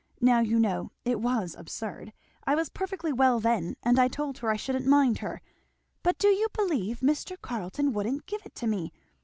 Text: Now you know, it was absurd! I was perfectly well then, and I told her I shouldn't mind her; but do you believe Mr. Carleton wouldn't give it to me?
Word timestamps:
Now 0.19 0.39
you 0.39 0.57
know, 0.57 0.89
it 1.05 1.19
was 1.19 1.53
absurd! 1.53 2.11
I 2.43 2.55
was 2.55 2.69
perfectly 2.71 3.13
well 3.13 3.39
then, 3.39 3.75
and 3.83 3.99
I 3.99 4.07
told 4.07 4.39
her 4.39 4.49
I 4.49 4.55
shouldn't 4.55 4.87
mind 4.87 5.19
her; 5.19 5.41
but 6.01 6.17
do 6.17 6.29
you 6.29 6.47
believe 6.55 7.01
Mr. 7.01 7.39
Carleton 7.39 7.93
wouldn't 7.93 8.25
give 8.25 8.41
it 8.43 8.55
to 8.55 8.65
me? 8.65 8.91